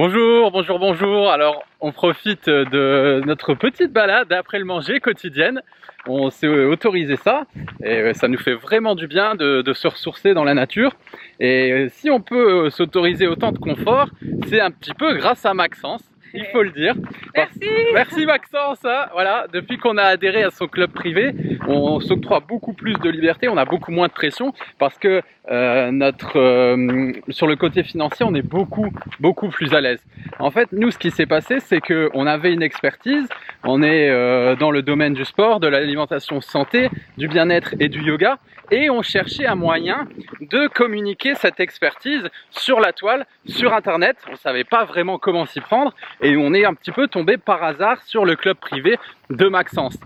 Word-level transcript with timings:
Bonjour, 0.00 0.52
bonjour, 0.52 0.78
bonjour. 0.78 1.28
Alors, 1.28 1.64
on 1.80 1.90
profite 1.90 2.48
de 2.48 3.20
notre 3.26 3.54
petite 3.54 3.92
balade 3.92 4.32
après 4.32 4.60
le 4.60 4.64
manger 4.64 5.00
quotidienne. 5.00 5.60
On 6.06 6.30
s'est 6.30 6.46
autorisé 6.46 7.16
ça 7.16 7.46
et 7.82 8.14
ça 8.14 8.28
nous 8.28 8.38
fait 8.38 8.54
vraiment 8.54 8.94
du 8.94 9.08
bien 9.08 9.34
de, 9.34 9.60
de 9.60 9.72
se 9.72 9.88
ressourcer 9.88 10.34
dans 10.34 10.44
la 10.44 10.54
nature. 10.54 10.92
Et 11.40 11.88
si 11.90 12.10
on 12.10 12.20
peut 12.20 12.70
s'autoriser 12.70 13.26
autant 13.26 13.50
de 13.50 13.58
confort, 13.58 14.06
c'est 14.46 14.60
un 14.60 14.70
petit 14.70 14.94
peu 14.94 15.14
grâce 15.14 15.44
à 15.44 15.52
Maxence 15.52 16.08
il 16.34 16.44
faut 16.46 16.62
le 16.62 16.70
dire. 16.70 16.94
Merci. 17.34 17.60
Merci 17.92 18.26
Maxence. 18.26 18.84
Hein. 18.84 19.06
Voilà, 19.12 19.46
depuis 19.52 19.78
qu'on 19.78 19.96
a 19.96 20.02
adhéré 20.02 20.42
à 20.42 20.50
son 20.50 20.66
club 20.66 20.90
privé, 20.90 21.34
on 21.66 22.00
s'octroie 22.00 22.40
beaucoup 22.40 22.72
plus 22.72 22.94
de 22.94 23.10
liberté, 23.10 23.48
on 23.48 23.56
a 23.56 23.64
beaucoup 23.64 23.92
moins 23.92 24.08
de 24.08 24.12
pression 24.12 24.52
parce 24.78 24.98
que 24.98 25.22
euh, 25.50 25.90
notre 25.90 26.38
euh, 26.38 27.12
sur 27.30 27.46
le 27.46 27.56
côté 27.56 27.82
financier, 27.82 28.24
on 28.28 28.34
est 28.34 28.42
beaucoup 28.42 28.92
beaucoup 29.20 29.48
plus 29.48 29.72
à 29.74 29.80
l'aise. 29.80 30.02
En 30.38 30.50
fait, 30.50 30.68
nous, 30.72 30.90
ce 30.90 30.98
qui 30.98 31.10
s'est 31.10 31.26
passé, 31.26 31.60
c'est 31.60 31.80
que 31.80 32.10
on 32.14 32.26
avait 32.26 32.52
une 32.52 32.62
expertise. 32.62 33.28
On 33.64 33.82
est 33.82 34.10
euh, 34.10 34.56
dans 34.56 34.70
le 34.70 34.82
domaine 34.82 35.14
du 35.14 35.24
sport, 35.24 35.60
de 35.60 35.66
l'alimentation 35.68 36.40
santé, 36.40 36.90
du 37.16 37.28
bien-être 37.28 37.74
et 37.80 37.88
du 37.88 38.02
yoga, 38.02 38.38
et 38.70 38.90
on 38.90 39.02
cherchait 39.02 39.46
un 39.46 39.54
moyen 39.54 40.06
de 40.40 40.66
communiquer 40.68 41.34
cette 41.34 41.60
expertise 41.60 42.28
sur 42.50 42.80
la 42.80 42.92
toile, 42.92 43.26
sur 43.46 43.72
Internet. 43.72 44.16
On 44.30 44.36
savait 44.36 44.64
pas 44.64 44.84
vraiment 44.84 45.18
comment 45.18 45.46
s'y 45.46 45.60
prendre, 45.60 45.94
et 46.20 46.36
on 46.36 46.54
est 46.54 46.64
un 46.64 46.74
petit 46.74 46.92
peu 46.92 47.08
tombé 47.08 47.36
par 47.36 47.62
hasard 47.62 48.02
sur 48.02 48.24
le 48.24 48.36
club 48.36 48.56
privé 48.56 48.98
de 49.30 49.48
Maxence. 49.48 49.96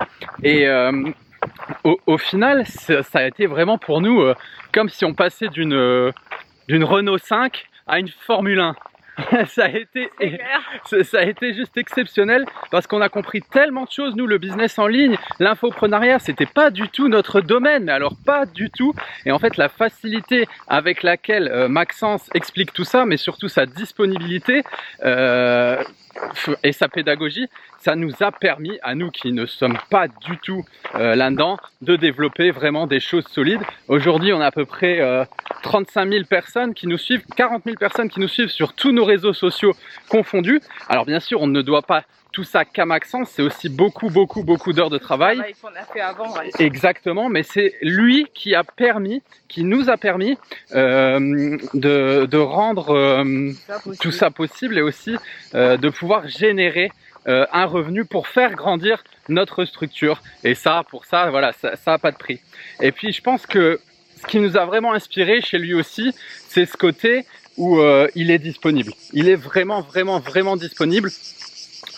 Et 0.42 0.66
euh, 0.66 0.92
au, 1.84 1.98
au, 2.06 2.18
final, 2.18 2.66
ça 2.66 3.02
a 3.14 3.26
été 3.26 3.46
vraiment 3.46 3.78
pour 3.78 4.00
nous 4.00 4.20
euh, 4.20 4.34
comme 4.72 4.88
si 4.88 5.04
on 5.04 5.14
passait 5.14 5.48
d'une 5.48 5.74
euh, 5.74 6.12
d'une 6.68 6.84
Renault 6.84 7.18
5 7.18 7.64
à 7.86 7.98
une 7.98 8.08
Formule 8.08 8.60
1. 8.60 8.74
ça 9.46 9.64
a 9.64 9.68
été 9.68 10.10
ça 11.02 11.18
a 11.18 11.22
été 11.24 11.52
juste 11.52 11.76
exceptionnel 11.76 12.46
parce 12.70 12.86
qu'on 12.86 13.02
a 13.02 13.10
compris 13.10 13.42
tellement 13.42 13.84
de 13.84 13.90
choses 13.90 14.16
nous 14.16 14.26
le 14.26 14.38
business 14.38 14.78
en 14.78 14.86
ligne 14.86 15.18
l'infoprenariat 15.38 16.18
c'était 16.18 16.46
pas 16.46 16.70
du 16.70 16.88
tout 16.88 17.08
notre 17.08 17.42
domaine 17.42 17.84
mais 17.84 17.92
alors 17.92 18.14
pas 18.24 18.46
du 18.46 18.70
tout 18.70 18.94
et 19.26 19.32
en 19.32 19.38
fait 19.38 19.58
la 19.58 19.68
facilité 19.68 20.46
avec 20.66 21.02
laquelle 21.02 21.48
euh, 21.48 21.68
Maxence 21.68 22.30
explique 22.34 22.72
tout 22.72 22.84
ça 22.84 23.04
mais 23.04 23.18
surtout 23.18 23.48
sa 23.48 23.66
disponibilité 23.66 24.62
euh, 25.04 25.82
et 26.62 26.72
sa 26.72 26.88
pédagogie, 26.88 27.48
ça 27.78 27.96
nous 27.96 28.12
a 28.20 28.32
permis, 28.32 28.78
à 28.82 28.94
nous 28.94 29.10
qui 29.10 29.32
ne 29.32 29.46
sommes 29.46 29.78
pas 29.90 30.08
du 30.08 30.38
tout 30.38 30.64
euh, 30.94 31.14
là-dedans, 31.14 31.58
de 31.80 31.96
développer 31.96 32.50
vraiment 32.50 32.86
des 32.86 33.00
choses 33.00 33.26
solides. 33.28 33.62
Aujourd'hui, 33.88 34.32
on 34.32 34.40
a 34.40 34.46
à 34.46 34.50
peu 34.50 34.64
près 34.64 35.00
euh, 35.00 35.24
35 35.62 36.10
000 36.10 36.24
personnes 36.24 36.74
qui 36.74 36.86
nous 36.86 36.98
suivent, 36.98 37.24
40 37.36 37.64
000 37.64 37.76
personnes 37.76 38.08
qui 38.08 38.20
nous 38.20 38.28
suivent 38.28 38.50
sur 38.50 38.72
tous 38.72 38.92
nos 38.92 39.04
réseaux 39.04 39.32
sociaux 39.32 39.74
confondus. 40.08 40.60
Alors 40.88 41.06
bien 41.06 41.20
sûr, 41.20 41.40
on 41.40 41.46
ne 41.46 41.62
doit 41.62 41.82
pas 41.82 42.04
tout 42.32 42.44
ça 42.44 42.64
qu'à 42.64 42.86
Maxence, 42.86 43.30
c'est 43.34 43.42
aussi 43.42 43.68
beaucoup, 43.68 44.08
beaucoup, 44.08 44.42
beaucoup 44.42 44.72
d'heures 44.72 44.90
de 44.90 44.98
travail. 44.98 45.38
qu'on 45.60 45.68
a 45.68 45.84
fait 45.92 46.00
avant. 46.00 46.32
Ouais. 46.32 46.50
Exactement, 46.58 47.28
mais 47.28 47.42
c'est 47.42 47.74
lui 47.82 48.26
qui 48.34 48.54
a 48.54 48.64
permis, 48.64 49.22
qui 49.48 49.64
nous 49.64 49.90
a 49.90 49.96
permis 49.96 50.38
euh, 50.74 51.56
de, 51.74 52.26
de, 52.26 52.38
rendre 52.38 52.94
euh, 52.94 53.52
ça 53.66 53.80
tout 54.00 54.12
ça 54.12 54.30
possible 54.30 54.78
et 54.78 54.82
aussi 54.82 55.16
euh, 55.54 55.76
de 55.76 55.88
pouvoir 55.90 56.26
générer 56.26 56.90
euh, 57.28 57.46
un 57.52 57.66
revenu 57.66 58.04
pour 58.04 58.26
faire 58.26 58.52
grandir 58.54 59.04
notre 59.28 59.64
structure. 59.64 60.22
Et 60.42 60.54
ça, 60.54 60.84
pour 60.90 61.04
ça, 61.04 61.30
voilà, 61.30 61.52
ça 61.52 61.76
n'a 61.86 61.98
pas 61.98 62.10
de 62.10 62.16
prix. 62.16 62.40
Et 62.80 62.90
puis, 62.90 63.12
je 63.12 63.22
pense 63.22 63.46
que 63.46 63.78
ce 64.20 64.26
qui 64.26 64.40
nous 64.40 64.56
a 64.56 64.64
vraiment 64.64 64.92
inspiré 64.92 65.40
chez 65.40 65.58
lui 65.58 65.74
aussi, 65.74 66.12
c'est 66.48 66.66
ce 66.66 66.76
côté 66.76 67.24
où 67.56 67.78
euh, 67.78 68.08
il 68.14 68.30
est 68.30 68.38
disponible. 68.38 68.92
Il 69.12 69.28
est 69.28 69.36
vraiment, 69.36 69.82
vraiment, 69.82 70.18
vraiment 70.18 70.56
disponible 70.56 71.10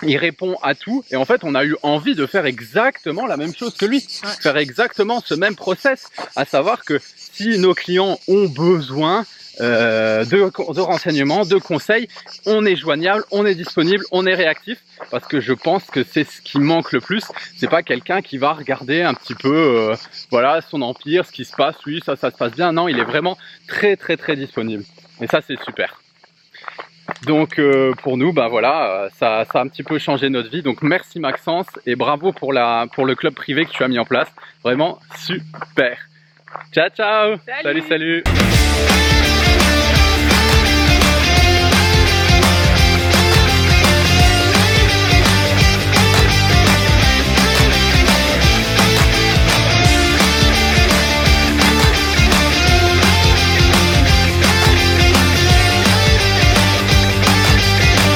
il 0.03 0.17
répond 0.17 0.57
à 0.63 0.75
tout 0.75 1.05
et 1.11 1.17
en 1.17 1.25
fait 1.25 1.45
on 1.45 1.55
a 1.55 1.65
eu 1.65 1.77
envie 1.83 2.15
de 2.15 2.27
faire 2.27 2.47
exactement 2.47 3.27
la 3.27 3.37
même 3.37 3.55
chose 3.55 3.75
que 3.75 3.87
lui, 3.87 3.99
ouais. 3.99 4.29
faire 4.41 4.57
exactement 4.57 5.21
ce 5.25 5.35
même 5.35 5.57
process, 5.57 6.09
à 6.37 6.45
savoir 6.45 6.85
que 6.85 7.01
si 7.17 7.59
nos 7.59 7.75
clients 7.75 8.19
ont 8.29 8.47
besoin 8.47 9.25
euh, 9.61 10.25
de, 10.25 10.51
de, 10.75 10.81
renseignements, 10.81 11.45
de 11.45 11.57
conseils, 11.57 12.09
on 12.45 12.67
est 12.67 12.75
joignable, 12.75 13.23
on 13.31 13.47
est 13.47 13.55
disponible, 13.55 14.05
on 14.11 14.27
est 14.27 14.35
réactif 14.35 14.79
parce 15.11 15.27
que 15.27 15.41
je 15.41 15.53
pense 15.53 15.85
que 15.85 16.03
c'est 16.03 16.25
ce 16.25 16.41
qui 16.41 16.59
manque 16.59 16.91
le 16.93 17.01
plus. 17.01 17.25
C'est 17.57 17.69
pas 17.71 17.83
quelqu'un 17.83 18.21
qui 18.21 18.37
va 18.37 18.53
regarder 18.53 19.03
un 19.03 19.15
petit 19.15 19.35
peu, 19.35 19.55
euh, 19.55 19.97
voilà, 20.31 20.61
son 20.61 20.83
empire, 20.83 21.25
ce 21.25 21.31
qui 21.31 21.45
se 21.45 21.55
passe, 21.55 21.77
oui, 21.87 22.01
ça, 22.05 22.17
ça 22.17 22.31
se 22.33 22.37
passe 22.37 22.53
bien. 22.53 22.73
Non, 22.73 22.89
il 22.89 22.99
est 22.99 23.05
vraiment 23.05 23.39
très, 23.69 23.97
très, 23.97 24.17
très 24.17 24.35
disponible. 24.35 24.85
Et 25.21 25.29
ça, 25.29 25.41
c'est 25.47 25.63
super. 25.65 26.01
Donc 27.23 27.59
euh, 27.59 27.93
pour 28.03 28.17
nous, 28.17 28.33
bah 28.33 28.49
voilà, 28.49 29.09
ça, 29.17 29.45
ça, 29.51 29.61
a 29.61 29.63
un 29.63 29.69
petit 29.69 29.83
peu 29.83 29.99
changé 29.99 30.29
notre 30.29 30.51
vie. 30.51 30.63
Donc 30.63 30.83
merci 30.83 31.21
Maxence 31.21 31.67
et 31.87 31.97
bravo 31.97 32.33
pour, 32.33 32.53
la, 32.53 32.87
pour 32.95 33.07
le 33.07 33.15
club 33.15 33.35
privé 33.35 33.65
que 33.65 33.71
tu 33.71 33.83
as 33.83 33.89
mis 33.89 33.99
en 33.99 34.05
place. 34.05 34.29
Vraiment 34.63 34.99
super. 35.17 35.99
Ciao 36.73 36.89
ciao. 36.91 37.37
salut. 37.63 37.83
salut. 37.83 38.23
salut. 38.25 39.04